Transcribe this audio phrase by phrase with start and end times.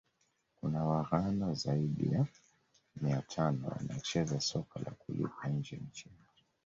[0.61, 2.25] Kuna waghana zaidi ya
[3.01, 6.47] mia tano wanacheza soka la kulipwa nje ya nchi yao